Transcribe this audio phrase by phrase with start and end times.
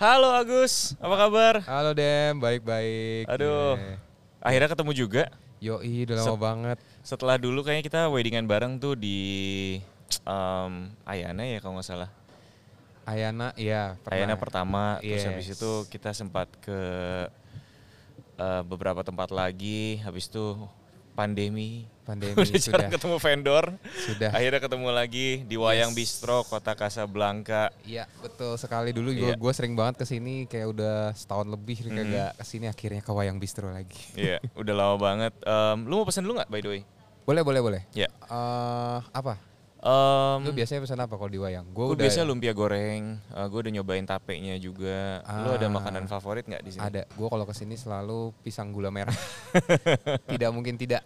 [0.00, 1.54] Halo Agus, apa kabar?
[1.68, 3.28] Halo Dem, baik-baik.
[3.28, 4.00] Aduh, Yeah.
[4.40, 5.22] akhirnya ketemu juga.
[5.60, 6.78] Yoi, udah lama Sep- banget.
[7.04, 9.76] Setelah dulu kayaknya kita weddingan bareng tuh di
[10.24, 10.72] em,
[11.04, 12.08] Ayana ya kalau nggak salah.
[13.04, 14.00] Ayana, iya.
[14.00, 14.16] pernah.
[14.24, 15.28] Ayana pertama, terus Yes.
[15.28, 16.80] habis itu kita sempat ke
[18.40, 20.00] eh, beberapa tempat lagi.
[20.00, 20.56] Habis itu
[21.12, 21.84] pandemi.
[22.10, 22.88] Pandemi Udah jarang sudah.
[22.90, 23.64] ketemu vendor.
[24.02, 24.30] Sudah.
[24.34, 25.96] Akhirnya ketemu lagi di Wayang Yes.
[25.96, 27.70] Bistro, Kota Casablanca.
[27.82, 29.38] Iya, betul sekali dulu juga Iya.
[29.38, 31.94] gue sering banget ke sini kayak udah setahun lebih Mhm.
[31.94, 33.94] kagak ke sini akhirnya ke Wayang Bistro lagi.
[34.14, 35.32] Iya, udah lama banget.
[35.40, 36.82] Em, lu mau pesen dulu nggak by the way?
[37.22, 37.82] Boleh, boleh, boleh.
[37.92, 38.10] Ya.
[38.10, 39.38] Eh, apa?
[39.80, 41.64] Em, Lu biasanya pesan apa kalau di Wayang?
[41.72, 45.24] Gue Gue udah biasa lumpia goreng, gue udah nyobain tapenya juga.
[45.40, 45.72] Lu ada Ah.
[45.72, 46.84] makanan favorit nggak di sini?
[46.84, 47.08] ada.
[47.10, 49.16] Gue kalau ke sini selalu pisang gula merah.
[50.32, 51.00] tidak mungkin tidak.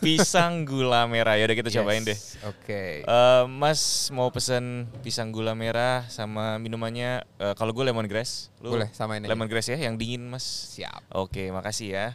[0.00, 2.16] Pisang gula merah, ya udah kita cobain deh.
[2.16, 3.04] Yes, Oke.
[3.04, 8.48] Eh, mas mau pesen pisang gula merah sama minumannya, eh, kalau gue lemongrass.
[8.58, 9.28] Lu Boleh, samain aja.
[9.28, 10.44] Lemongrass ya, yang dingin mas.
[10.72, 11.12] Siap.
[11.12, 12.06] Oke, makasih ya.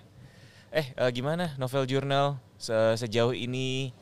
[0.69, 3.93] Eh, eh, gimana novel jurnal Se- sejauh ini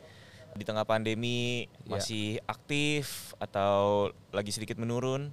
[0.54, 1.98] di tengah pandemi Ya.
[1.98, 5.30] masih aktif atau lagi sedikit menurun?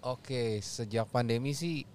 [0.00, 1.86] Oke, sejak pandemi sih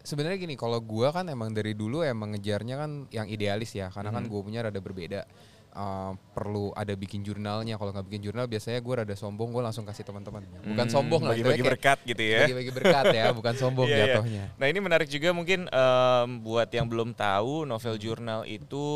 [0.00, 4.08] sebenarnya gini, kalau gua kan emang dari dulu emang ngejarnya kan yang idealis ya, karena
[4.08, 4.30] kan Mhm.
[4.30, 5.26] gue punya rada berbeda.
[5.68, 7.76] Uh, perlu ada bikin jurnalnya.
[7.76, 10.42] Kalau nggak bikin jurnal, biasanya gue rada sombong, gue langsung kasih teman-teman.
[10.64, 12.40] Bukan Hmm, sombong lah, bagi-bagi kayak berkat gitu ya.
[12.40, 14.06] Bagi-bagi berkat ya, bukan sombong Iya, iya.
[14.16, 14.44] jatuhnya.
[14.56, 18.86] Nah ini menarik juga mungkin em, buat yang belum tahu novel jurnal itu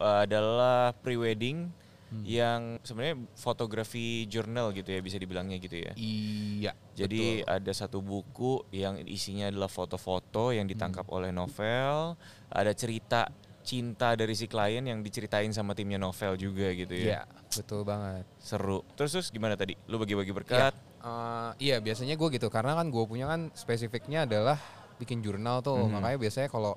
[0.00, 1.70] eh, adalah pre-wedding
[2.08, 2.24] Hmm.
[2.24, 5.92] yang sebenarnya fotografi jurnal gitu ya bisa dibilangnya gitu ya.
[5.92, 6.72] Iya.
[6.96, 7.52] Jadi betul.
[7.52, 11.16] ada satu buku yang isinya adalah foto-foto yang ditangkap Hmm.
[11.20, 12.16] oleh novel,
[12.48, 13.28] ada cerita
[13.60, 17.44] cinta dari si klien yang diceritain sama timnya novel juga gitu Iya, ya.
[17.52, 18.24] betul banget.
[18.40, 18.80] Seru.
[18.96, 19.76] Terus terus gimana tadi?
[19.84, 20.72] Lu bagi-bagi berkat?
[20.98, 24.56] Uh, iya biasanya gue gitu karena kan gue punya kan spesifiknya adalah
[24.96, 25.92] bikin jurnal tuh Mhm.
[25.94, 26.74] makanya biasanya kalau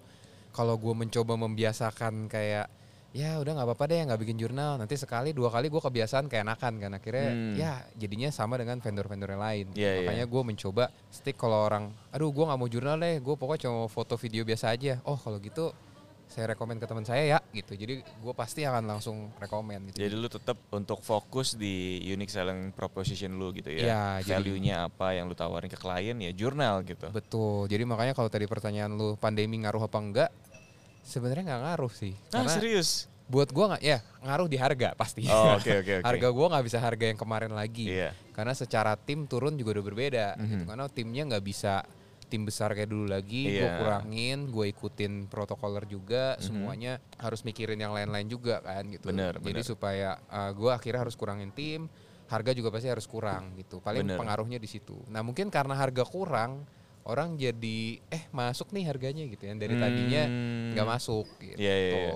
[0.51, 2.67] kalau gue mencoba membiasakan kayak
[3.11, 6.79] ya udah nggak apa-apa deh nggak bikin jurnal nanti sekali dua kali gue kebiasaan keenakan
[6.79, 7.55] kan akhirnya Hmm.
[7.55, 9.83] ya jadinya sama dengan vendor-vendor yang lain gitu.
[9.83, 13.67] Iya, makanya gue mencoba stick kalau orang aduh gue nggak mau jurnal deh gue pokoknya
[13.67, 15.75] cuma foto video biasa aja oh kalau gitu
[16.25, 20.15] saya rekomen ke teman saya ya gitu jadi gue pasti akan langsung rekomen gitu Jadi
[20.15, 24.23] lu tetap untuk fokus di unique selling proposition lu gitu ya.
[24.23, 27.11] Jadi- Value-nya apa yang lu tawarin ke klien ya jurnal gitu.
[27.11, 27.67] Betul.
[27.67, 30.31] Jadi makanya kalau tadi pertanyaan lu pandemi ngaruh apa enggak?
[31.01, 32.13] Sebenarnya nggak ngaruh sih.
[32.31, 32.89] Ah Karena serius?
[33.31, 35.23] buat gua nggak ya ngaruh di harga pasti.
[35.31, 36.05] Oh oke oke oke.
[36.05, 37.87] harga gua nggak bisa harga yang kemarin lagi.
[37.87, 38.11] Iya.
[38.35, 40.25] Karena secara tim turun juga udah berbeda.
[40.35, 40.63] gitu.
[40.63, 40.67] Mhm.
[40.67, 41.83] Karena timnya nggak bisa
[42.27, 43.43] tim besar kayak dulu lagi.
[43.43, 43.75] Gue Iya.
[43.75, 46.39] kurangin, gue ikutin protokoler juga.
[46.39, 46.43] Mhm.
[46.43, 49.11] Semuanya harus mikirin yang lain-lain juga kan gitu.
[49.11, 49.67] Bener, Jadi bener.
[49.67, 51.91] supaya uh, gua akhirnya harus kurangin tim.
[52.27, 53.83] Harga juga pasti harus kurang gitu.
[53.83, 54.15] Paling Bener.
[54.15, 54.95] pengaruhnya di situ.
[55.11, 56.63] Nah mungkin karena harga kurang,
[57.03, 59.53] orang jadi eh masuk nih harganya gitu ya.
[59.53, 60.71] Dari tadinya Hmm.
[60.71, 61.57] nggak masuk gitu.
[61.57, 62.13] Iya, iya, iya.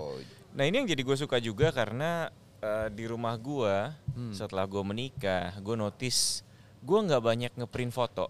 [0.51, 3.75] Nah ini yang jadi gue suka juga karena eh, di rumah gue
[4.11, 4.31] Hmm.
[4.31, 6.41] setelah gue menikah, gue notice
[6.79, 8.27] gue nggak banyak ngeprint foto.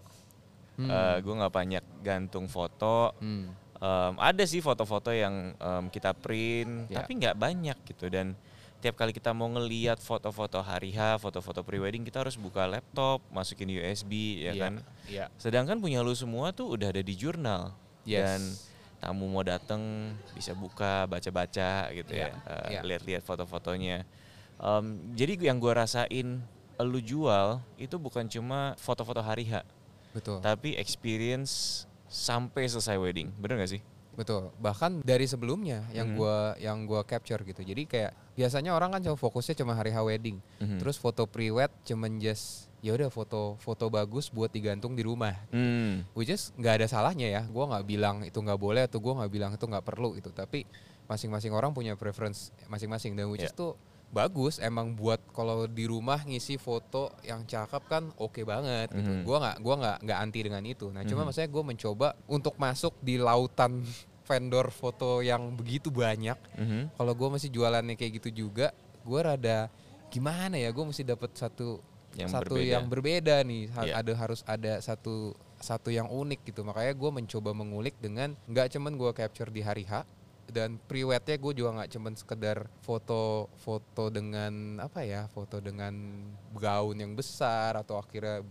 [0.76, 0.92] Hmm.
[1.18, 3.16] gue nggak banyak gantung foto.
[3.16, 3.48] Hmm.
[3.76, 7.00] Em, ada sih foto-foto yang em, kita print, Ya.
[7.00, 8.36] tapi nggak banyak gitu dan
[8.78, 13.72] tiap kali kita mau ngeliat foto-foto hari H, foto-foto prewedding kita harus buka laptop, masukin
[13.72, 14.74] USB ya Iya, kan.
[15.08, 15.24] Iya.
[15.40, 17.72] Sedangkan punya lu semua tuh udah ada di jurnal
[18.06, 18.22] Yes.
[18.22, 18.40] dan
[19.02, 22.80] tamu mau dateng bisa buka, baca-baca gitu Iya, ya, eh, iya.
[22.84, 24.06] lihat-lihat foto-fotonya.
[24.56, 26.40] Em, jadi yang gua rasain
[26.76, 29.64] lu jual itu bukan cuma foto-foto hari H,
[30.12, 30.40] Betul.
[30.44, 33.82] tapi experience sampai selesai wedding, bener gak sih?
[34.16, 34.50] Betul.
[34.58, 36.16] Bahkan dari sebelumnya yang Mhm.
[36.16, 37.60] gua yang gua capture gitu.
[37.60, 40.40] Jadi kayak biasanya orang kan cuma fokusnya cuma hari H wedding.
[40.58, 40.80] Mhm.
[40.80, 45.36] Terus foto pre-wed cuman just ya udah foto foto bagus buat digantung di rumah.
[45.52, 46.08] Hmm.
[46.16, 47.42] Which is nggak ada salahnya ya.
[47.44, 50.32] Gua nggak bilang itu nggak boleh atau gua nggak bilang itu nggak perlu itu.
[50.32, 50.64] Tapi
[51.04, 53.52] masing-masing orang punya preference masing-masing dan which Yeah.
[53.52, 53.76] is tuh
[54.16, 59.12] bagus emang buat kalau di rumah ngisi foto yang cakep kan oke banget gitu.
[59.12, 59.22] Mhm.
[59.22, 60.88] Gua nggak gua nggak nggak anti dengan itu.
[60.88, 61.26] Nah, cuma Mhm.
[61.28, 63.84] maksudnya gue mencoba untuk masuk di lautan
[64.24, 66.34] vendor foto yang begitu banyak.
[66.56, 66.96] Mhm.
[66.96, 69.68] Kalau gue masih jualannya kayak gitu juga, gue rada
[70.08, 70.70] gimana ya?
[70.70, 71.78] Gue mesti dapat satu
[72.12, 72.72] Yang satu berbeda.
[72.72, 73.62] yang berbeda nih.
[73.70, 73.94] Ha- Iya.
[74.00, 76.60] Ada harus ada satu satu yang unik gitu.
[76.62, 80.02] Makanya gue mencoba mengulik dengan nggak cuman gue capture di hari H
[80.50, 85.94] dan pre-wednya gue juga nggak cuman sekedar foto-foto dengan apa ya foto dengan
[86.54, 88.46] gaun yang besar atau akhirnya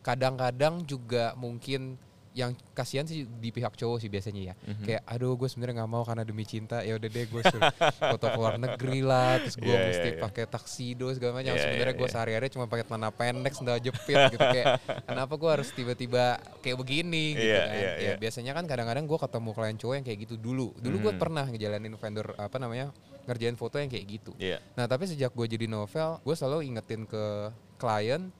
[0.00, 2.00] kadang-kadang juga mungkin
[2.30, 4.54] yang kasihan sih di pihak cowok sih biasanya ya.
[4.54, 4.84] Mhm.
[4.86, 7.62] Kayak aduh gue sebenarnya nggak mau karena demi cinta ya udah deh gue suruh
[8.14, 10.20] foto ke luar negeri lah terus gue Iya, iya, mesti iya.
[10.22, 11.54] pakai taksido segala macam.
[11.54, 12.14] Iya, sebenarnya iya, gue iya.
[12.14, 16.24] sehari-hari cuma pakai celana pendek sendal jepit gitu kayak kenapa gue harus tiba-tiba
[16.60, 17.74] kayak begini gitu Iya, kan.
[17.74, 18.12] iya, ya iya.
[18.14, 20.68] biasanya kan kadang-kadang gue ketemu klien cowok yang kayak gitu dulu.
[20.78, 21.20] Dulu gue Hmm.
[21.20, 22.94] pernah ngejalanin vendor apa namanya
[23.26, 24.32] ngerjain foto yang kayak gitu.
[24.38, 24.62] Iya.
[24.74, 28.30] Nah tapi sejak gue jadi novel, gue selalu ingetin ke klien,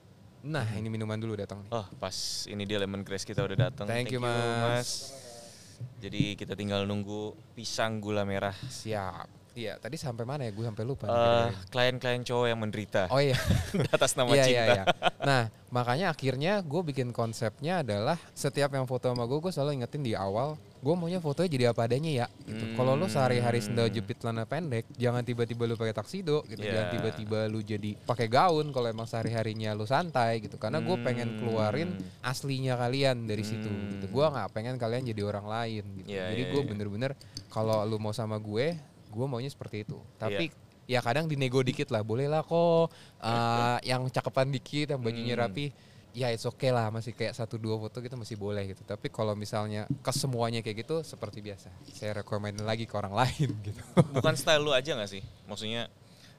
[0.41, 1.71] nah ini minuman dulu datang nih.
[1.73, 3.85] Oh, pas ini dia lemon grass kita udah datang.
[3.85, 5.13] Thank you, Mas.
[6.01, 8.53] Jadi kita tinggal nunggu pisang gula merah.
[8.53, 9.41] Siap.
[9.51, 10.51] Iya, tadi sampai mana ya?
[10.55, 11.11] Gue sampai lupa.
[11.11, 13.35] gara-gara klien-klien cowok yang menderita oh iya,
[13.95, 14.55] atas nama iya, cinta.
[14.55, 14.83] iya, iya.
[15.19, 20.07] Nah, makanya akhirnya gue bikin konsepnya adalah setiap yang foto sama gue, gue selalu ingetin
[20.07, 22.27] di awal, gue maunya fotonya jadi apa adanya ya.
[22.41, 22.73] Gitu.
[22.73, 23.93] Kalau lo sehari-hari sendal Hmm.
[23.93, 26.57] jepit celana pendek, jangan tiba-tiba lu pakai taksido, gitu.
[26.57, 26.73] Iya.
[26.73, 30.57] Jangan tiba-tiba lu jadi pakai gaun kalau emang sehari-harinya lu santai, gitu.
[30.57, 32.25] Karena gue pengen keluarin Hmm.
[32.25, 33.69] aslinya kalian dari situ.
[33.69, 33.93] Hmm.
[33.93, 34.09] Gitu.
[34.09, 35.83] Gue nggak pengen kalian jadi orang lain.
[35.97, 36.09] Gitu.
[36.09, 36.69] Iya, jadi gue iya.
[36.73, 37.11] bener-bener
[37.47, 38.73] kalau lu mau sama gue,
[39.07, 40.01] gue maunya seperti itu.
[40.17, 40.97] Tapi Iya.
[40.97, 42.89] ya kadang dinego dikit lah boleh lah kok
[43.21, 45.45] uh, yang cakepan dikit yang bajunya Hmm.
[45.45, 45.69] rapi
[46.11, 49.31] ya it's okay lah masih kayak satu dua foto gitu masih boleh gitu tapi kalau
[49.31, 53.79] misalnya ke semuanya kayak gitu seperti biasa saya rekomend lagi ke orang lain gitu
[54.11, 55.23] Bukan style lu aja gak sih?
[55.45, 55.87] Maksudnya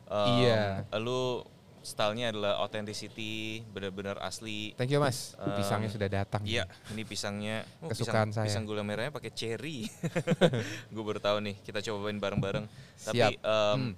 [0.07, 0.85] em, Iya.
[0.99, 1.41] lu
[1.83, 4.71] stylenya adalah authenticity, benar-benar asli.
[4.77, 6.63] thank you mas Um, pisangnya sudah datang Iya,
[6.95, 8.47] ini pisangnya oh, Kesukaan pisang, saya.
[8.47, 9.91] Pisang gula merahnya pakai cherry.
[10.95, 12.71] gue baru tahu nih, kita cobain bareng-bareng.
[13.01, 13.31] Tapi Siap.
[13.35, 13.93] em, Hmm.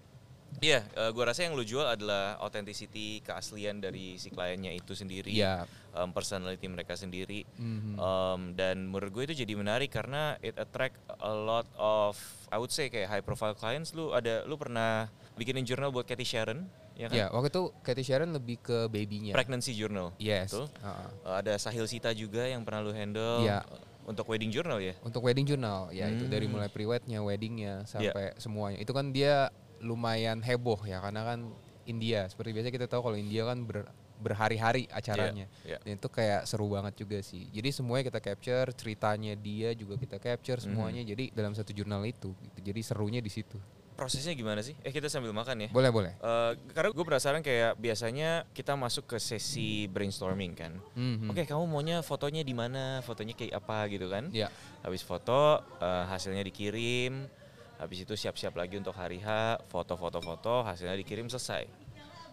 [0.56, 5.30] Iya, eh, gua rasa yang lu jual adalah authenticity, keaslian dari si kliennya itu sendiri,
[5.30, 5.66] Iya.
[5.92, 7.94] em, personality mereka sendiri, Mhm.
[7.94, 12.14] Em, dan menurut gue itu jadi menarik karena it attract a lot of,
[12.48, 13.90] I would say kayak high profile clients.
[13.90, 17.16] Lu ada, lu pernah bikinin jurnal buat Cathy Sharon, ya kan?
[17.16, 20.14] ya waktu itu Cathy Sharon lebih ke babynya Pregnancy journal.
[20.16, 20.70] yes Betul.
[20.78, 21.10] Uh-uh.
[21.24, 23.58] Eh, ada Sahil Sita juga yang pernah lu handle eh,
[24.04, 24.94] untuk wedding journal ya.
[25.00, 26.54] untuk wedding journal ya itu dari Hmm.
[26.54, 27.88] mulai pre-wednya weddingnya Iya.
[27.88, 29.48] sampai semuanya itu kan dia
[29.84, 31.38] lumayan heboh ya karena kan
[31.84, 35.78] India seperti biasa kita tahu kalau India kan ber- berhari-hari acaranya Iya, iya.
[35.84, 40.16] Dan itu kayak seru banget juga sih jadi semuanya kita capture ceritanya dia juga kita
[40.16, 40.72] capture Hmm.
[40.72, 42.58] semuanya jadi dalam satu jurnal itu gitu.
[42.64, 43.60] jadi serunya di situ
[43.94, 44.74] Prosesnya gimana sih?
[44.82, 45.68] Eh kita sambil makan ya.
[45.70, 50.74] boleh boleh Eh, karena gue penasaran kayak biasanya kita masuk ke sesi brainstorming kan.
[50.98, 51.30] Mhm.
[51.30, 52.98] Oke, kamu maunya fotonya di mana?
[53.06, 54.34] Fotonya kayak apa gitu kan?
[54.34, 54.50] ya
[54.82, 57.30] Habis foto, eh, hasilnya dikirim.
[57.74, 61.66] Habis itu siap-siap lagi untuk hari H, foto-foto-foto, hasilnya dikirim selesai.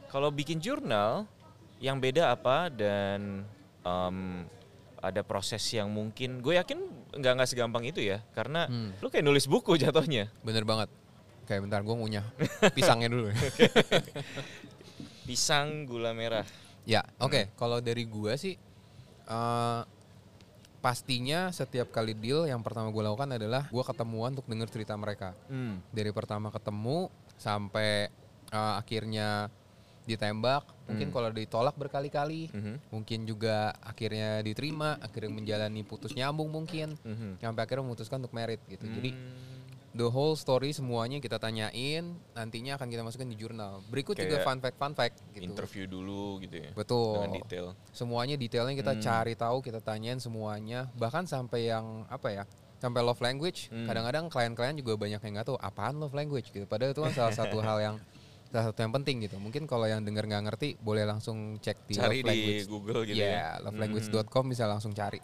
[0.08, 1.26] Kalau bikin jurnal,
[1.82, 3.42] yang beda apa dan
[3.82, 4.18] em,
[5.02, 6.78] ada proses yang mungkin, gue yakin
[7.18, 8.94] nggak nggak segampang itu ya, karena Hmm.
[9.02, 10.30] lu kayak nulis buku jatuhnya.
[10.42, 10.88] bener banget
[11.50, 12.24] kayak bentar gue ngunyah
[12.72, 13.28] pisangnya dulu
[15.22, 16.44] Pisang gula merah.
[16.84, 17.54] Ya, oke.
[17.54, 18.58] Kalau dari gua sih,
[19.24, 19.82] eh
[20.82, 25.38] pastinya setiap kali deal yang pertama gue lakukan adalah gua ketemuan untuk denger cerita mereka.
[25.46, 25.78] Hmm.
[25.94, 27.08] Dari pertama ketemu
[27.38, 28.10] sampai
[28.52, 29.48] eh, akhirnya
[30.04, 31.16] ditembak, mungkin Hmm.
[31.16, 32.74] kalau ditolak berkali-kali, Mhm.
[32.92, 37.40] mungkin juga akhirnya diterima, akhirnya menjalani putus nyambung mungkin, Mhm.
[37.40, 38.84] sampai akhirnya memutuskan untuk merit gitu.
[38.92, 39.51] Jadi Hmm.
[39.92, 43.84] The whole story semuanya kita tanyain, nantinya akan kita masukkan di jurnal.
[43.86, 45.44] Berikut juga Kayak fun fact fun fact gitu.
[45.44, 46.72] interview dulu gitu ya.
[46.72, 47.14] Betul.
[47.18, 47.66] Dengan detail.
[47.92, 49.02] semuanya detailnya kita Hmm.
[49.02, 52.44] cari tahu kita tanyain semuanya bahkan sampai yang apa ya
[52.78, 53.86] sampai love language Hmm.
[53.86, 57.30] kadang-kadang klien-klien juga banyak yang nggak tahu apaan love language gitu padahal itu kan salah
[57.32, 57.96] satu hal yang
[58.48, 61.94] salah satu yang penting gitu mungkin kalau yang denger nggak ngerti boleh langsung cek di
[61.94, 63.48] Cari love di language Google gitu Iya, ya.
[63.62, 65.20] lovelanguage.com bisa langsung cari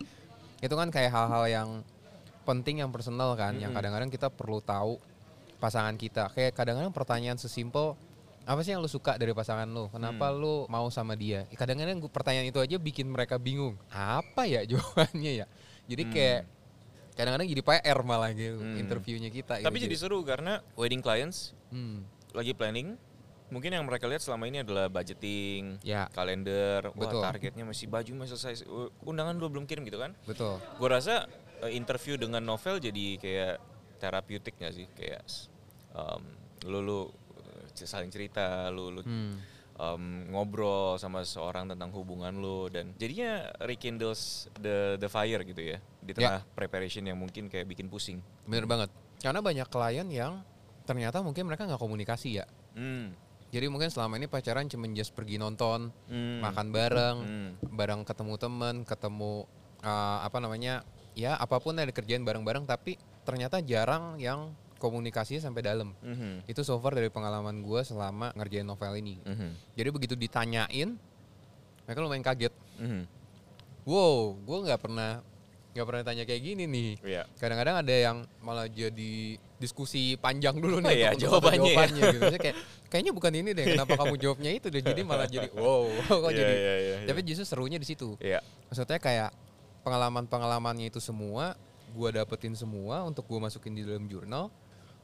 [0.57, 1.69] itu kan kayak hal-hal yang
[2.47, 3.77] penting yang personal kan yang Hmm.
[3.77, 4.95] kadang-kadang kita perlu tahu
[5.59, 7.99] pasangan kita kayak kadang-kadang pertanyaan sesimpel
[8.47, 9.91] apa sih yang lu suka dari pasangan lu?
[9.91, 10.39] Kenapa Hmm.
[10.39, 11.43] lu mau sama dia?
[11.51, 13.75] Kadang-kadang pertanyaan itu aja bikin mereka bingung.
[13.91, 15.45] Apa ya jawabannya ya?
[15.83, 16.13] Jadi Hmm.
[16.15, 16.41] kayak
[17.11, 18.79] kadang-kadang jadi PR malah gitu Hmm.
[18.79, 19.59] interviewnya kita.
[19.59, 19.91] Tapi gitu.
[19.91, 22.95] jadi seru karena wedding clients Hmm, lagi planning.
[23.47, 27.23] Mungkin yang mereka lihat selama ini adalah budgeting, ya kalender, wah Betul.
[27.23, 28.63] targetnya masih baju masih selesai,
[29.01, 30.15] undangan lu belum kirim gitu kan?
[30.23, 30.59] betul.
[30.75, 31.27] Gue rasa
[31.61, 33.55] uh, interview dengan novel jadi kayak
[33.97, 34.87] terapeutik gak sih?
[34.93, 35.23] Kayak
[35.91, 36.21] um,
[36.65, 39.37] lu lu uh, saling cerita, lu lu Hmm.
[39.77, 45.77] um, ngobrol sama seseorang tentang hubungan lu dan jadinya rekindles the the fire gitu ya
[46.01, 46.15] di Ya.
[46.15, 48.19] tengah preparation yang mungkin kayak bikin pusing.
[48.43, 48.89] Bener banget.
[49.17, 50.41] Karena banyak klien yang
[50.85, 52.45] ternyata mungkin mereka nggak komunikasi ya.
[52.73, 53.13] Hmm.
[53.47, 56.43] Jadi mungkin selama ini pacaran cuma just pergi nonton, Hmm.
[56.43, 57.49] makan bareng, Hmm.
[57.71, 59.47] bareng ketemu temen, ketemu
[59.81, 60.83] uh, apa namanya,
[61.17, 62.93] ya apa pun yang dikerjain bareng-bareng, tapi
[63.25, 65.97] ternyata jarang yang komunikasinya sampai dalam.
[65.97, 66.45] Mhm.
[66.45, 69.17] Itu so far dari pengalaman gue selama ngerjain novel ini.
[69.19, 69.49] Mhm.
[69.73, 70.93] Jadi begitu ditanyain,
[71.83, 72.53] mereka lumayan kaget.
[72.77, 73.01] Mhm.
[73.83, 75.23] Wow, gue nggak pernah
[75.71, 76.91] nggak pernah tanya kayak gini nih.
[77.01, 77.23] Iya.
[77.37, 79.13] Kadang-kadang ada yang malah jadi
[79.57, 81.65] diskusi panjang dulu Oh nih iya, untuk- untuk jawabannya ya.
[81.69, 82.17] jawabannya gitu.
[82.19, 82.57] Maksudnya kayak
[82.91, 83.65] kayaknya bukan ini deh.
[83.73, 84.81] Kenapa kamu jawabnya itu deh?
[84.81, 85.85] Jadi malah jadi wow,
[86.21, 86.53] kok Iya, jadi.
[86.53, 87.07] iya, iya, iya.
[87.07, 88.17] Tapi justru serunya di situ.
[88.17, 88.41] Iya.
[88.69, 89.29] Maksudnya kayak
[89.87, 91.55] pengalaman-pengalamannya itu semua
[91.95, 94.51] gua dapetin semua untuk gua masukin di dalam jurnal.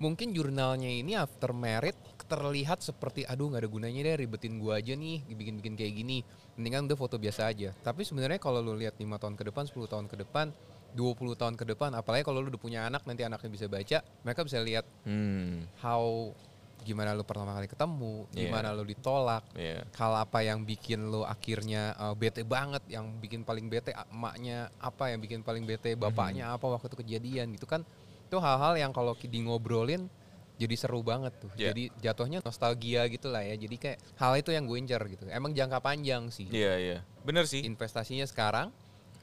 [0.03, 1.95] Mungkin jurnalnya ini after merit
[2.27, 6.27] terlihat seperti aduh nggak ada gunanya deh ribetin gua aja nih bikin-bikin kayak gini.
[6.59, 7.71] Mendingan udah foto biasa aja.
[7.79, 10.51] Tapi sebenarnya kalau lu lihat lima tahun ke depan, 10 tahun ke depan,
[10.93, 14.41] 20 tahun ke depan, apalagi kalau lu udah punya anak nanti anaknya bisa baca, mereka
[14.45, 15.65] bisa lihat Hmm.
[15.81, 16.29] how
[16.83, 18.37] gimana lu pertama kali ketemu, Iya.
[18.45, 19.87] gimana lu ditolak, Iya.
[19.89, 25.09] hal apa yang bikin lo akhirnya uh, bete banget yang bikin paling bete emaknya apa
[25.09, 27.81] yang bikin paling bete bapaknya apa waktu itu kejadian gitu kan
[28.27, 30.11] itu hal-hal yang kalau di ngobrolin
[30.53, 31.73] jadi seru banget tuh Iya.
[31.73, 35.49] jadi jatuhnya nostalgia gitu lah ya jadi kayak hal itu yang gue incer gitu emang
[35.51, 36.97] jangka panjang sih Iya, iya.
[37.25, 37.65] Bener sih.
[37.65, 38.69] investasinya sekarang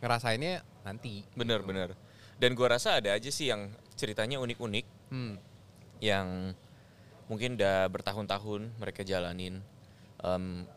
[0.00, 1.92] ngerasainnya nanti Bener, bener.
[2.40, 3.68] Dan gua rasa ada aja sih yang
[4.00, 5.34] ceritanya unik-unik hmm.
[6.00, 6.56] yang
[7.30, 9.62] mungkin udah bertahun-tahun mereka jalanin.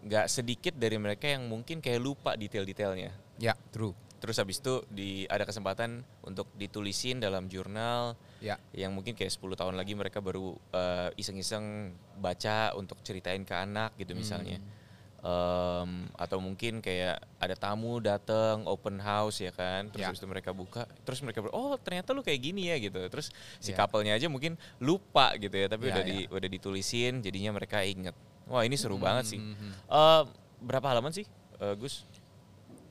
[0.05, 3.11] Nggak sedikit dari mereka yang mungkin kayak lupa detail-detailnya.
[3.41, 9.19] ya true Terus habis itu di ada kesempatan untuk ditulisin dalam jurnal ya yang mungkin
[9.19, 11.91] kayak 10 tahun lagi mereka baru eh, iseng-iseng
[12.23, 14.63] baca untuk ceritain ke anak gitu misalnya.
[15.23, 20.07] Em, atau mungkin kayak ada tamu datang open house ya kan terus Ya.
[20.11, 23.31] habis itu mereka buka terus mereka ber oh ternyata lu kayak gini ya gitu terus
[23.57, 23.79] si Ya.
[23.79, 26.09] couple-nya aja mungkin lupa gitu ya tapi Ya, udah ya.
[26.11, 28.11] di udah ditulisin jadinya mereka inget
[28.45, 29.39] wah ini seru banget sih.
[29.39, 30.21] Eh,
[30.59, 31.23] berapa halaman sih
[31.57, 32.03] eh, Gus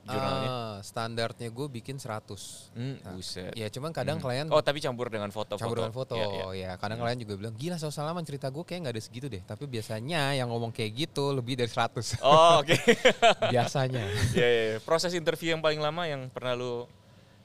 [0.05, 0.49] jurnalnya.
[0.49, 3.51] Ah, standarnya gue bikin 100 Hmm, Nah, buset.
[3.53, 4.25] ya cuman kadang Hmm.
[4.25, 5.57] klien oh tapi campur dengan foto-foto.
[5.57, 6.45] Campur dengan foto Ya, ya.
[6.53, 9.39] ya kadang kalian juga bilang gila soal salaman cerita gue kayak nggak ada segitu deh.
[9.41, 12.75] Tapi biasanya yang ngomong kayak gitu lebih dari 100 oh oke.
[13.49, 14.03] Biasanya.
[14.33, 14.77] Ya, ya, ya.
[14.79, 16.83] proses interview yang paling lama yang pernah lu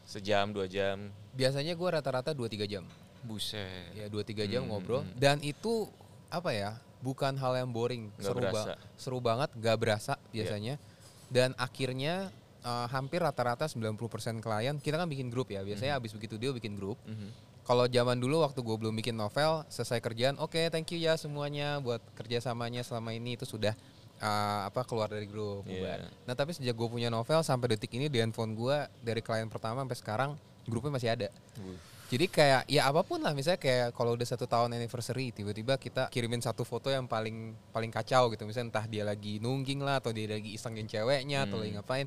[0.03, 1.11] sejam dua jam?
[1.33, 2.83] Biasanya gue rata-rata 2-3 jam.
[3.21, 3.95] Buset.
[3.95, 5.03] Ya 2-3 jam Hmm, ngobrol.
[5.03, 5.15] hmm.
[5.15, 5.87] dan itu
[6.29, 8.11] apa ya bukan hal yang boring.
[8.17, 10.81] Seru, ba- seru banget gak berasa biasanya.
[11.29, 13.97] Dan akhirnya eh, hampir rata-rata 90%
[14.39, 17.47] klien kita kan bikin grup ya biasanya habis begitu dia bikin grup Mhm.
[17.63, 21.77] Kalau zaman dulu waktu gue belum bikin novel, selesai kerjaan, oke thank you ya semuanya
[21.79, 23.77] buat kerjasamanya selama ini itu sudah
[24.19, 25.69] uh, apa keluar dari grup.
[25.69, 26.09] Bubar.
[26.25, 29.85] Nah tapi sejak gue punya novel sampai detik ini di handphone gue dari klien pertama
[29.85, 30.31] sampai sekarang
[30.65, 31.29] grupnya masih ada.
[31.61, 31.77] Wuh.
[32.09, 36.09] Jadi kayak ya apa pun lah misalnya kayak kalau udah satu tahun anniversary tiba-tiba kita
[36.09, 40.09] kirimin satu foto yang paling paling kacau gitu misalnya entah dia lagi nungging lah atau
[40.09, 41.69] dia lagi isengin ceweknya atau Hmm.
[41.69, 42.07] lagi ngapain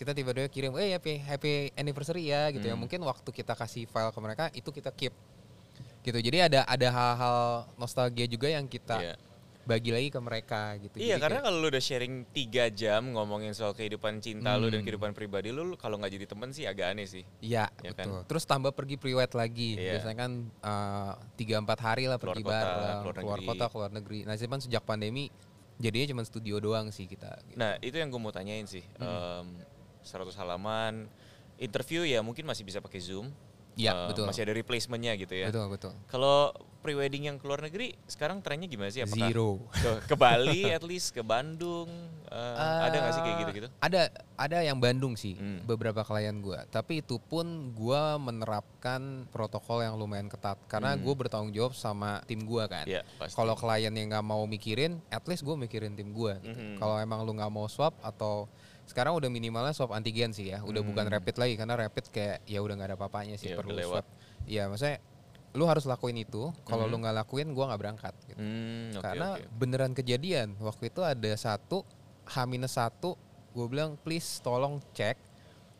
[0.00, 2.80] kita tiba-tiba kirim eh happy happy anniversary ya gitu ya Hmm.
[2.80, 5.12] mungkin waktu kita kasih file ke mereka itu kita keep
[6.00, 7.38] gitu jadi ada ada hal-hal
[7.76, 9.14] nostalgia juga yang kita Iya.
[9.62, 13.12] bagi lagi ke mereka gitu Iya Jadi karena kayak- kalau lu udah sharing tiga jam
[13.12, 14.88] ngomongin soal kehidupan cinta lu dan Hmm.
[14.88, 17.22] kehidupan pribadi lu, kalau nggak jadi temen sih agak aneh sih.
[17.38, 18.08] Iya Ya kan?
[18.08, 18.20] betul.
[18.26, 19.76] Terus tambah pergi priwet lagi.
[19.76, 20.00] Iya.
[20.00, 23.46] Biasanya kan eh, tiga empat hari lah Keluar pergi kota, bareng, keluar keluar, negeri.
[23.46, 24.18] kota, keluar negeri.
[24.24, 25.28] Nah, cuman sejak pandemi
[25.76, 27.28] jadinya cuma studio doang sih kita.
[27.46, 27.54] gitu.
[27.54, 28.82] Nah itu yang gue mau tanyain sih.
[28.96, 29.04] Hmm.
[29.04, 29.46] Em,
[30.02, 31.06] 100 halaman
[31.56, 33.28] interview ya mungkin masih bisa pakai zoom.
[33.78, 34.26] Iya, Eh, betul.
[34.26, 35.46] Masih ada replacementnya gitu ya.
[35.48, 35.92] Betul betul.
[36.06, 39.00] Kalau prewedding yang keluar negeri sekarang trennya gimana sih?
[39.00, 39.62] Apakah Zero.
[39.70, 41.86] Ke, ke Bali at least ke Bandung
[42.26, 43.68] eh, ada nggak sih kayak gitu-gitu?
[43.78, 45.62] Ada ada yang Bandung sih Hmm.
[45.64, 46.66] beberapa klien gua.
[46.66, 51.02] Tapi itu pun gua menerapkan protokol yang lumayan ketat karena Hmm.
[51.02, 52.84] gue bertanggung jawab sama tim gua kan.
[52.84, 53.32] Iya pasti.
[53.32, 56.34] Kalau klien yang nggak mau mikirin, at least gue mikirin tim gue.
[56.38, 56.48] Gitu.
[56.50, 56.74] Mhm.
[56.76, 58.50] Kalau emang lu nggak mau swab atau
[58.90, 61.14] sekarang udah minimalnya swab antigen sih ya, udah bukan Hmm.
[61.14, 64.04] rapid lagi karena rapid kayak ya udah nggak ada apa-apanya sih Iya, perlu swab.
[64.44, 64.98] Iya maksudnya
[65.50, 66.50] lu harus lakuin itu.
[66.62, 66.90] Kalau Mhm.
[66.90, 68.14] lu nggak lakuin, gua nggak berangkat.
[68.26, 68.38] Gitu.
[68.38, 69.46] Hmm, oke, karena oke.
[69.54, 70.48] beneran kejadian.
[70.58, 71.82] Waktu itu ada satu
[72.26, 72.34] H
[72.68, 73.18] satu,
[73.50, 75.18] gue bilang please tolong cek,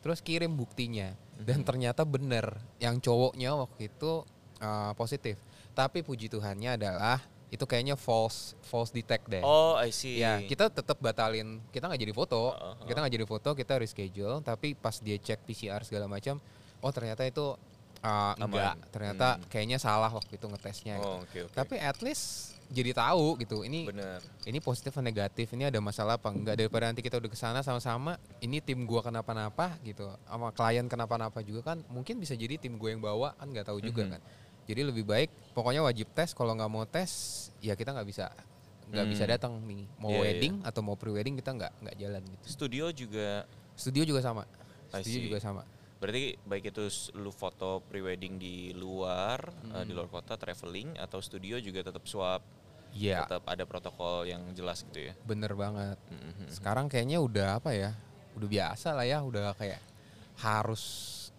[0.03, 1.15] terus kirim buktinya.
[1.39, 1.67] Dan Mhm.
[1.67, 2.43] ternyata bener,
[2.77, 4.27] yang cowoknya waktu itu
[4.59, 5.39] uh, positif.
[5.71, 9.43] Tapi puji Tuhannya adalah itu kayaknya false false detect deh.
[9.43, 10.17] Oh I see.
[10.17, 11.59] Ya, kita tetap batalin.
[11.69, 12.55] Kita nggak jadi foto.
[12.55, 12.87] Uh-huh.
[12.87, 14.39] Kita nggak jadi foto, kita reschedule.
[14.39, 16.39] Tapi pas dia cek PCR segala macam,
[16.79, 17.43] oh ternyata itu
[18.01, 18.47] uh, Aman.
[18.47, 18.75] enggak.
[18.89, 19.43] Ternyata Hmm.
[19.45, 20.95] kayaknya salah waktu itu ngetesnya.
[20.95, 21.05] gitu.
[21.05, 21.53] Oh, oke oke.
[21.53, 23.67] Tapi at least jadi tahu gitu.
[23.67, 24.23] Ini bener.
[24.47, 27.59] ini positif atau negatif, ini ada masalah apa enggak daripada nanti kita udah ke sana
[27.59, 32.79] sama-sama, ini tim gua kenapa-napa gitu, sama klien kenapa-napa juga kan, mungkin bisa jadi tim
[32.79, 34.11] gue yang bawa kan nggak tahu juga Mhm.
[34.15, 34.21] kan.
[34.71, 36.31] Jadi lebih baik, pokoknya wajib tes.
[36.31, 37.11] Kalau nggak mau tes,
[37.59, 38.31] ya kita nggak bisa
[38.87, 39.31] nggak bisa Hmm.
[39.31, 39.83] datang nih.
[39.97, 40.23] Mau Iya, iya.
[40.25, 42.45] wedding atau mau pre-wedding kita nggak nggak jalan gitu.
[42.49, 44.43] Studio juga Studio juga sama.
[44.93, 45.63] Studio juga sama.
[45.95, 49.37] berarti baik itu lu foto prewedding di luar
[49.69, 49.85] eh, Hmm.
[49.85, 52.41] di luar kota traveling atau studio juga tetap swab
[52.91, 55.13] Iya, tetap ada protokol yang jelas gitu ya.
[55.23, 56.01] bener banget.
[56.09, 56.49] Mhm.
[56.49, 57.93] Sekarang kayaknya udah apa ya?
[58.33, 59.77] Udah biasa lah ya, udah kayak
[60.37, 60.81] harus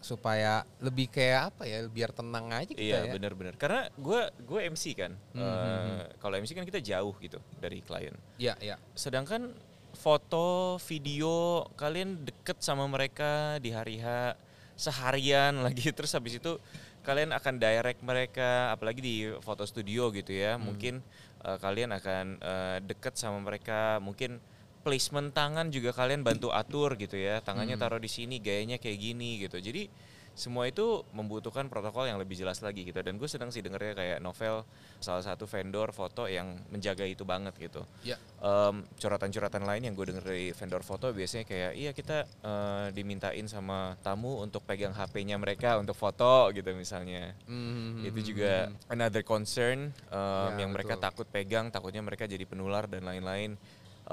[0.02, 3.12] supaya lebih kayak apa ya biar tenang aja kita Iya ya.
[3.14, 3.54] benar-benar.
[3.54, 5.14] Karena gue gue MC kan.
[5.30, 6.00] Hmm, Eh, hmm, hmm.
[6.18, 8.12] Kalau MC kan kita jauh gitu dari klien.
[8.36, 8.76] Iya, iya.
[8.92, 9.54] Sedangkan
[9.94, 14.34] foto, video kalian deket sama mereka di hari H
[14.74, 16.58] seharian lagi terus habis itu
[17.02, 20.58] kalian akan direct mereka apalagi di foto studio gitu ya.
[20.58, 20.98] Mungkin
[21.46, 24.42] eh, kalian akan eh, deket sama mereka, mungkin
[24.82, 27.38] placement tangan juga kalian bantu atur gitu ya.
[27.38, 29.56] Tangannya taruh di sini, gayanya kayak gini gitu.
[29.56, 29.86] Jadi
[30.32, 34.18] semua itu membutuhkan protokol yang lebih jelas lagi gitu dan gue sedang sih dengernya kayak
[34.18, 34.64] novel
[34.96, 38.16] salah satu vendor foto yang menjaga itu banget gitu Iya.
[38.40, 43.44] Em, curhatan-curhatan lain yang gue denger dari vendor foto biasanya kayak iya kita eh, dimintain
[43.44, 49.92] sama tamu untuk pegang HP-nya mereka untuk foto gitu misalnya Hmm, itu juga another concern
[49.92, 51.04] em, Ya, yang mereka betul.
[51.12, 53.60] takut pegang takutnya mereka jadi penular dan lain-lain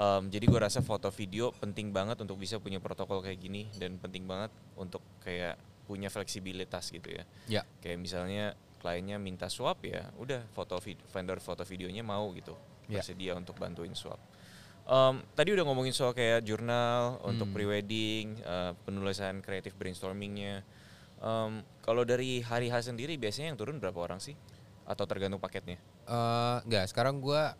[0.00, 4.00] Em, jadi gue rasa foto video penting banget untuk bisa punya protokol kayak gini dan
[4.00, 7.62] penting banget untuk kayak punya fleksibilitas gitu ya Ya.
[7.78, 12.56] kayak misalnya kliennya minta swap ya udah foto vid- vendor foto videonya mau gitu
[12.88, 13.04] Ya.
[13.04, 14.16] bersedia untuk bantuin swap
[14.88, 17.54] Em, tadi udah ngomongin soal kayak jurnal untuk Hmm.
[17.54, 20.64] prewedding eh, penulisan kreatif brainstormingnya
[21.20, 21.52] Em,
[21.84, 24.32] kalau dari hari H sendiri biasanya yang turun berapa orang sih
[24.88, 25.76] atau tergantung paketnya
[26.08, 27.52] Eh, enggak, sekarang gua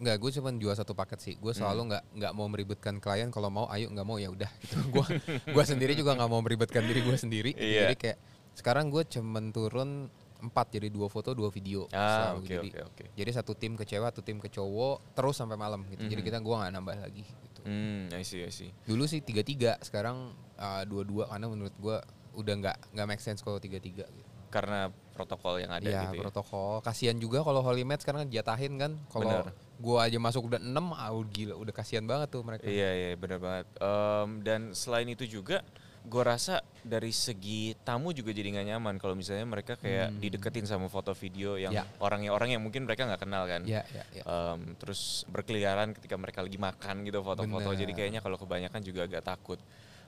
[0.00, 1.34] Enggak, gue cuma jual satu paket sih.
[1.36, 1.60] Gue Hmm.
[1.60, 3.28] selalu nggak nggak mau meribetkan klien.
[3.28, 4.48] Kalau mau, ayo nggak mau ya udah.
[4.58, 4.74] Gitu.
[4.94, 5.04] Gue
[5.46, 7.52] gua sendiri juga nggak mau meribetkan diri gue sendiri.
[7.52, 7.86] Iya.
[7.86, 8.18] Jadi kayak
[8.52, 10.08] sekarang gue cuman turun
[10.40, 11.84] empat jadi dua foto dua video.
[11.90, 12.38] ah selalu.
[12.38, 15.54] oke jadi, oke oke jadi satu tim ke cewek, satu tim ke cowok, terus sampai
[15.54, 16.00] malam gitu.
[16.02, 16.26] Jadi Mhm.
[16.26, 17.24] kita gua nggak nambah lagi.
[17.28, 17.60] Gitu.
[17.62, 21.76] hmm I see I see Dulu sih tiga tiga, sekarang uh, dua dua karena menurut
[21.76, 21.96] gue
[22.32, 24.08] udah nggak nggak make sense kalau tiga tiga.
[24.08, 24.29] Gitu.
[24.50, 26.82] Karena protokol yang ada Iya gitu ya protokol.
[26.82, 28.92] Kasihan juga kalau Holy Match sekarang jatahin kan.
[29.08, 29.46] Kalau
[29.78, 32.64] gua aja masuk udah 6, ah gila, udah kasihan banget tuh mereka.
[32.64, 33.66] Iya iya benar banget.
[33.76, 35.60] Em, dan selain itu juga,
[36.00, 40.88] gue rasa dari segi tamu juga jadi nggak nyaman kalau misalnya mereka kayak dideketin sama
[40.88, 41.84] foto video yang Hmm.
[41.84, 42.00] Ya.
[42.00, 43.62] orangnya orang yang mungkin mereka nggak kenal kan.
[43.68, 44.22] Iya, iya, iya.
[44.24, 47.68] Em, terus berkeliaran ketika mereka lagi makan gitu foto-foto.
[47.68, 47.76] Bener.
[47.76, 47.80] Ya.
[47.84, 49.60] Jadi kayaknya kalau kebanyakan juga agak takut.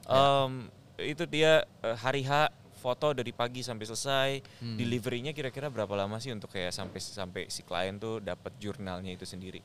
[0.04, 2.48] Em, itu dia eh, hari H
[2.82, 4.30] foto dari pagi sampai selesai.
[4.58, 4.74] Hmm.
[4.74, 9.22] Deliverynya kira-kira berapa lama sih untuk kayak sampai sampai si klien tuh dapat jurnalnya itu
[9.22, 9.62] sendiri?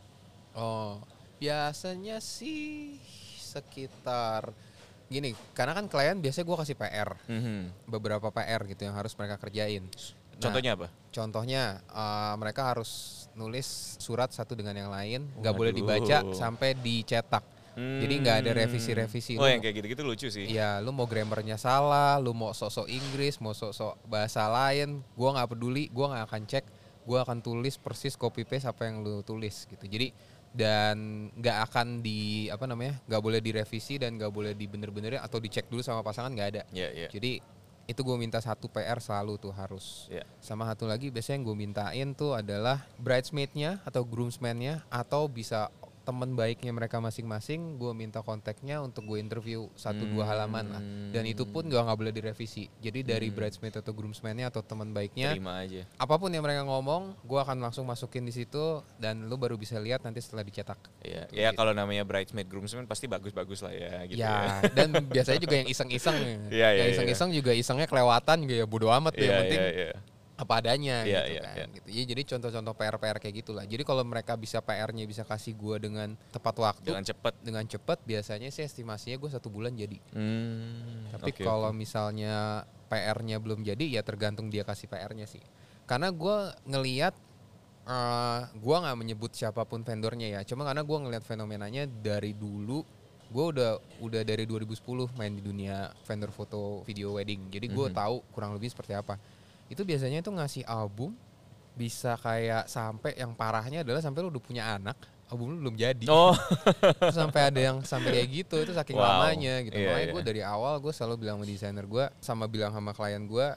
[0.53, 1.01] Oh,
[1.41, 2.93] biasanya sih
[3.41, 4.53] sekitar
[5.09, 7.89] gini, karena kan klien biasanya gua kasih PR, Mhm.
[7.89, 9.87] beberapa PR gitu yang harus mereka kerjain.
[9.87, 10.87] Nah, Contohnya apa?
[11.09, 17.56] Contohnya eh, mereka harus nulis surat satu dengan yang lain, nggak boleh dibaca sampai dicetak.
[17.77, 19.37] Jadi nggak ada revisi-revisi.
[19.37, 20.49] Oh Lu yang kayak gitu-gitu lucu sih.
[20.49, 25.53] Iya, lu mau grammarnya salah, lu mau sok-sok Inggris, mau sok-sok bahasa lain, gua nggak
[25.53, 26.65] peduli, gua nggak akan cek,
[27.05, 29.85] gua akan tulis persis copy paste apa yang lu tulis gitu.
[29.85, 30.09] Jadi
[30.57, 35.69] dan nggak akan di apa namanya, nggak boleh direvisi dan nggak boleh dibener-benerin atau dicek
[35.69, 36.63] dulu sama pasangan nggak ada.
[36.73, 37.09] Iya iya.
[37.13, 40.11] Jadi itu gue minta satu PR selalu tuh harus.
[40.11, 40.27] Iya.
[40.43, 45.71] Sama satu lagi biasanya yang gue mintain tuh adalah bridesmaid-nya atau groomsman-nya atau bisa
[46.07, 50.79] teman baiknya mereka masing-masing gue minta kontaknya untuk gue interview satu dua halaman lah
[51.11, 55.35] dan itu pun gak nggak boleh direvisi jadi dari bridesmaid atau groomsman-nya atau teman baiknya
[55.35, 55.83] Terima aja.
[55.99, 59.75] apa pun yang mereka ngomong gue akan langsung masukin di situ dan lu baru bisa
[59.83, 61.27] lihat nanti setelah dicetak Iya.
[61.35, 64.63] Ya kalau namanya bridesmaid groomsman pasti bagus-bagus lah ya gitu ya.
[64.63, 66.15] ya, dan biasanya juga yang iseng-iseng
[66.47, 66.95] Iya, iya, yang iya.
[66.95, 69.91] iseng-iseng juga isengnya kelewatan gitu ya bodo amat deh, Iya yang penting iya iya.
[70.37, 71.65] Apa adanya Iya, gitu iya, kan iya.
[71.73, 71.87] gitu.
[71.89, 73.65] Ya, jadi contoh-contoh PR-PR kayak gitulah.
[73.65, 77.33] Jadi kalau mereka bisa PR-nya bisa kasih gua dengan tepat waktu Dengan cepet.
[77.41, 79.97] dengan cepat biasanya sih estimasinya gue satu bulan jadi.
[80.13, 81.75] Hmm, Tapi oke, kalau oke.
[81.75, 85.41] misalnya PR-nya belum jadi ya tergantung dia kasih PR-nya sih.
[85.83, 87.17] Karena gua ngeliat
[87.87, 90.41] eh gua nggak menyebut siapa pun vendornya ya.
[90.43, 92.85] Cuma karena gua ngeliat fenomenanya dari dulu
[93.27, 94.79] gue udah udah dari 2010
[95.11, 97.51] main di dunia vendor foto video wedding.
[97.51, 97.91] Jadi gue Mhm.
[97.91, 99.19] tahu kurang lebih seperti apa.
[99.67, 101.15] Itu biasanya itu ngasih album
[101.73, 106.09] bisa kayak sampai yang parahnya adalah sampai lu udah punya anak, album lu belum jadi.
[106.09, 106.33] Oh,
[106.97, 109.05] Terus sampai ada yang sampai kayak gitu itu saking Wow.
[109.29, 110.13] lamanya gitu Iya, makanya iya.
[110.15, 113.47] gue dari awal gue selalu bilang sama desainer gue sama bilang sama klien gue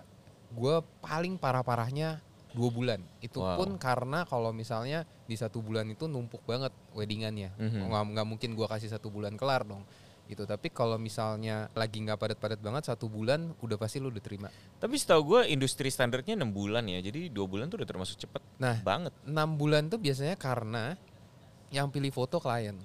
[0.50, 2.18] gue paling parah parahnya
[2.50, 3.56] dua bulan itu Wow.
[3.56, 7.86] pun karena kalau misalnya di satu bulan itu numpuk banget weddingannya Mhm.
[7.86, 9.86] nggak nggak mungkin gue kasih satu bulan kelar dong
[10.30, 14.48] gitu tapi kalau misalnya lagi nggak padat-padat banget satu bulan udah pasti lu udah terima
[14.78, 17.02] tapi setahu gue industri standarnya enam bulan ya.
[17.02, 19.10] Jadi dua bulan tuh udah termasuk cepet nah banget.
[19.26, 20.94] enam bulan tuh biasanya karena
[21.68, 22.78] yang pilih foto klien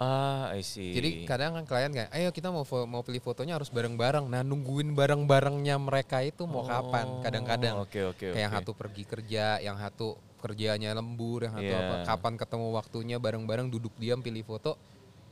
[0.00, 0.96] Ah, I see.
[0.96, 4.32] Jadi kadang kan klien kayak, ayo kita mau mau pilih fotonya harus bareng-bareng.
[4.32, 7.20] Nah nungguin bareng-barengnya mereka itu mau kapan?
[7.20, 8.58] Kadang-kadang Oh, Oke oke kayak yang oke.
[8.64, 11.84] satu pergi kerja, yang satu kerjanya lembur, yang satu Iya.
[11.84, 11.94] apa?
[12.16, 14.80] Kapan ketemu waktunya bareng-bareng duduk diam pilih foto?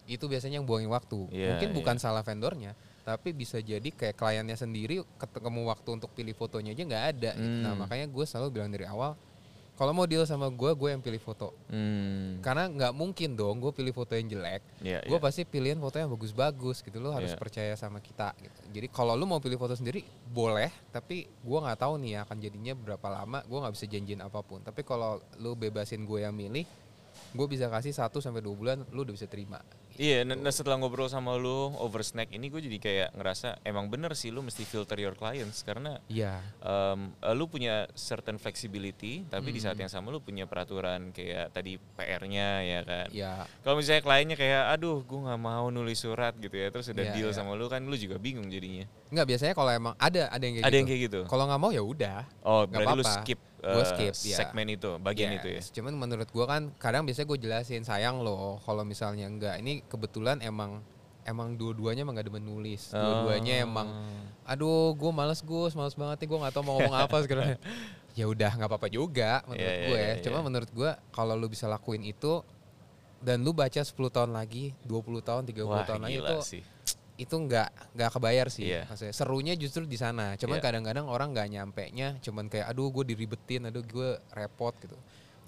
[0.08, 1.28] Itu biasanya yang buangin waktu.
[1.28, 1.76] Iya, Mungkin iya.
[1.76, 2.72] bukan salah vendornya,
[3.04, 7.56] tapi bisa jadi kayak kliennya sendiri ketemu waktu untuk pilih fotonya aja nggak ada gitu.
[7.58, 7.80] nah Hmm.
[7.80, 9.16] makanya gue selalu bilang dari awal
[9.72, 12.36] kalau mau deal sama gue gue yang pilih foto Hmm.
[12.38, 15.22] karena nggak mungkin dong gue pilih foto yang jelek Iya, gue iya.
[15.22, 17.38] pasti pilihin foto yang bagus-bagus gitu lo harus Iya.
[17.38, 18.60] percaya sama kita gitu.
[18.68, 22.74] jadi kalau lu mau pilih foto sendiri boleh tapi gue nggak tahu nih akan jadinya
[22.74, 26.68] berapa lama gue nggak bisa janjiin apa pun tapi kalau lu bebasin gue yang milih
[27.30, 29.64] gue bisa kasih 1 sampai dua bulan lu udah bisa terima
[29.98, 33.86] Iya, nah, nah setelah ngobrol sama lu over snack ini gue jadi kayak ngerasa emang
[33.86, 39.26] bener sih lu mesti filter your clients karena Iya um, eh, lu punya certain flexibility
[39.26, 39.82] tapi di saat Hmm.
[39.82, 43.06] yang sama lu punya peraturan kayak tadi PR-nya ya kan.
[43.10, 47.04] ya Kalau misalnya kliennya kayak aduh gue nggak mau nulis surat gitu ya terus udah
[47.04, 47.34] Iya, deal iya.
[47.34, 48.86] sama lu kan lu juga bingung jadinya.
[49.08, 51.20] nggak biasanya kalau emang ada ada yang kayak Ada gitu yang kayak gitu.
[51.26, 53.14] kalau nggak mau ya udah Oh, berarti lu apa-apa.
[53.18, 54.38] skip, Gua eh, skip, ya.
[54.38, 55.58] segmen itu, bagian itu ya.
[55.58, 59.58] Yes, Cuman menurut gua kan kadang biasanya gue jelasin sayang loh kalau misalnya enggak.
[59.58, 60.78] Ini kebetulan emang
[61.26, 62.88] emang dua-duanya emang gak demen nulis.
[62.88, 63.66] Dua-duanya Oh.
[63.66, 63.88] emang
[64.46, 67.58] aduh gue males Gus, males banget nih gue nggak tahu mau ngomong apa sekarang.
[68.18, 70.00] ya udah nggak apa-apa juga menurut Iya, iya, gue.
[70.00, 70.44] iya, Cuma iya.
[70.46, 72.40] menurut gua kalau lu bisa lakuin itu
[73.18, 76.62] dan lu baca 10 tahun lagi, 20 tahun, 30 Wah, tahun lagi itu sih.
[77.18, 78.86] Itu nggak nggak kebayar sih Iya.
[78.86, 80.64] maksudnya serunya justru di sana cuman Iya.
[80.64, 84.94] kadang-kadang orang nggak nyampe nya cuman kayak aduh gue diribetin aduh gue repot gitu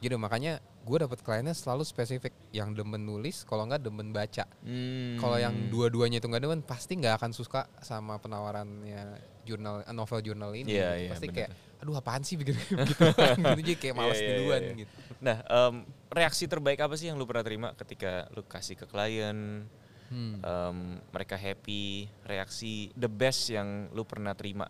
[0.01, 5.15] jadi makanya gue dapet kliennya selalu spesifik yang demen nulis kalau nggak demen baca Hmm.
[5.17, 10.21] kalau yang dua-duanya itu nggak demen pasti nggak akan suka sama penawarannya jurnal eh, novel
[10.21, 10.99] jurnal ini Iya, gitu.
[10.99, 11.37] iya, pasti bener.
[11.39, 12.59] kayak aduh apaan sih begitu
[12.91, 13.03] gitu
[13.57, 14.75] jadi kayak males Iya, iya, duluan iya.
[14.77, 15.75] gitu Nah, em,
[16.09, 19.69] reaksi terbaik apa sih yang lu pernah terima ketika lu kasih ke klien,
[20.11, 20.43] Hmm.
[20.43, 20.79] em,
[21.15, 24.67] mereka happy, reaksi the best yang lu pernah terima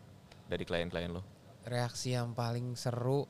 [0.46, 1.24] dari klien-klien lu?
[1.66, 3.26] reaksi yang paling seru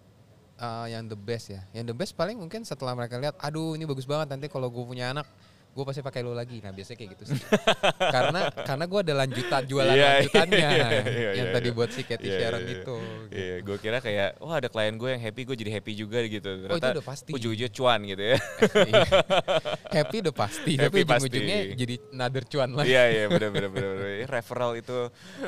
[0.61, 3.88] uh, yang the best ya yang the best paling mungkin setelah mereka lihat aduh ini
[3.88, 5.27] bagus banget nanti kalau gue punya anak
[5.70, 7.38] gue pasti pakai lo lagi nah biasanya kayak gitu sih
[8.14, 11.76] karena karena gue ada lanjutan jualan Iya, lanjutannya iya, iya, yang iya, tadi iya.
[11.78, 12.96] buat si Katy Iya, Sharon iya, itu gitu.
[13.30, 16.50] Iya, gue kira kayak, wah ada klien gue yang happy, gue jadi happy juga gitu.
[16.66, 17.30] Oh, itu udah pasti.
[17.30, 18.38] Ujung-ujungnya cuan gitu ya.
[18.90, 19.06] Iya.
[20.02, 23.94] happy udah pasti Happy tapi ujung-ujungnya jadi nader cuan lagi Iya iya benar benar benar.
[24.26, 24.98] Referral itu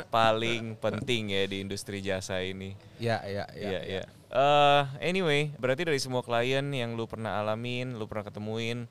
[0.08, 2.78] paling penting ya di industri jasa ini.
[3.02, 4.02] ya ya ya, Iya iya.
[4.32, 8.88] Eh, anyway, berarti dari semua klien yang lu pernah alamin, lu pernah ketemuin,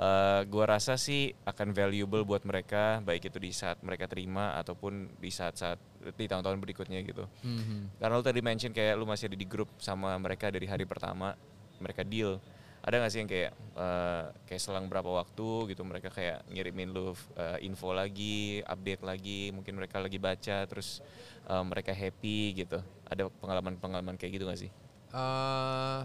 [0.00, 5.20] eh, gua rasa sih akan valuable buat mereka, baik itu di saat mereka terima ataupun
[5.20, 5.76] di saat-saat
[6.16, 7.28] di tahun-tahun berikutnya gitu.
[7.44, 8.00] Mhm.
[8.00, 11.36] Karena lu tadi mention kayak lu masih ada di grup sama mereka dari hari pertama,
[11.76, 12.40] mereka deal.
[12.80, 17.12] Ada gak sih yang kayak eh, kayak selang berapa waktu gitu mereka kayak ngirimin lu
[17.36, 21.04] eh, info lagi, update lagi, mungkin mereka lagi baca terus
[21.44, 22.80] eh, mereka happy gitu.
[23.04, 24.72] Ada pengalaman-pengalaman kayak gitu gak sih?
[25.12, 26.00] Eh,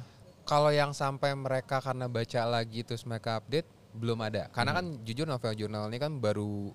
[0.46, 4.48] kalau yang sampai mereka karena baca lagi terus mereka update belum ada.
[4.50, 6.70] Karena kan jujur novel jurnal ini kan baru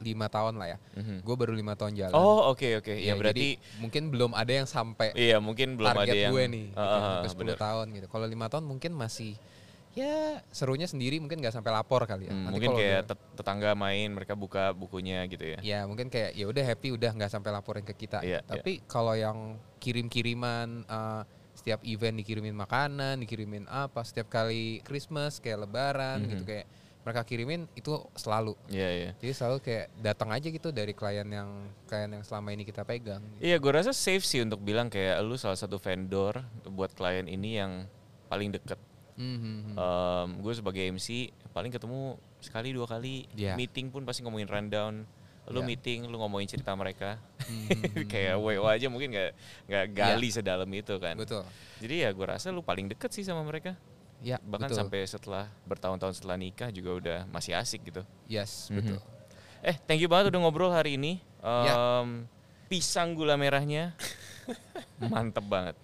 [0.00, 0.78] lima tahun lah ya.
[0.94, 1.20] Mhm.
[1.20, 2.12] gue baru lima tahun jalan.
[2.14, 5.92] Oh oke oke, ya, Ya, berarti jadi mungkin belum ada yang sampai iya mungkin belum
[5.92, 7.56] target ada yang gue nih gitu, sampai 10 bener.
[7.58, 8.06] tahun gitu.
[8.08, 9.36] Kalau lima tahun mungkin masih
[9.90, 12.32] ya serunya sendiri mungkin nggak sampai lapor kali ya.
[12.32, 15.58] Hmm, Nanti mungkin kayak udah- tet- tetangga main mereka buka bukunya gitu ya.
[15.60, 18.22] ya mungkin kayak ya udah happy udah nggak sampai laporin ke kita.
[18.22, 21.22] Iya, tapi kalau yang kirim-kiriman eh,
[21.60, 26.28] setiap event dikirimin makanan dikirimin apa setiap kali Christmas kayak Lebaran Mhm.
[26.30, 26.64] gitu kayak
[27.00, 29.10] mereka kirimin itu selalu Iya iya.
[29.16, 31.48] jadi selalu kayak datang aja gitu dari klien yang
[31.84, 35.36] klien yang selama ini kita pegang Iya, gue rasa safe sih untuk bilang kayak lu
[35.36, 37.84] salah satu vendor buat klien ini yang
[38.26, 38.80] paling deket.
[39.16, 39.76] Mhm.
[40.40, 43.52] gue sebagai MC paling ketemu sekali dua kali Iya.
[43.52, 45.04] meeting pun pasti ngomongin rundown.
[45.48, 45.66] Lu Iya.
[45.66, 47.20] meeting, lu ngomongin cerita mereka.
[47.50, 48.06] Mhm.
[48.12, 49.30] kayak WO aja mungkin nggak
[49.66, 51.14] nggak gali sedalam itu kan.
[51.14, 51.42] betul
[51.78, 53.74] Jadi ya gue rasa lu paling deket sih sama mereka.
[54.20, 54.78] ya Bahkan betul.
[54.78, 58.02] sampai setelah bertahun-tahun setelah nikah juga udah masih asik gitu.
[58.26, 58.76] yes Mhm.
[58.76, 59.00] betul
[59.60, 61.20] Eh, thank you banget udah ngobrol hari ini.
[61.42, 62.00] Ya.
[62.00, 62.24] Em,
[62.66, 63.92] Pisang gula merahnya
[65.02, 65.76] mantep banget.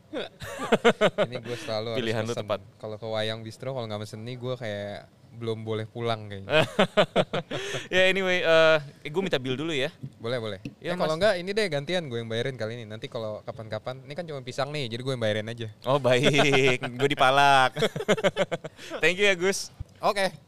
[1.22, 2.60] ini gue selalu Pilihan lu tepat.
[2.76, 6.64] kalau ke wayang bistro kalau nggak mesen nih gue kayak belum boleh pulang kayaknya
[7.94, 9.92] ya anyway, eh gue minta bill dulu ya.
[10.16, 11.20] boleh boleh Ya, eh, kalau Mas.
[11.20, 14.40] nggak ini deh gantian gue yang bayarin kali ini nanti kalau kapan-kapan ini kan cuma
[14.40, 17.76] pisang nih jadi gue yang bayarin aja Oh baik, gue dipalak.
[19.02, 19.68] Thank you ya Gus.
[19.98, 20.46] oke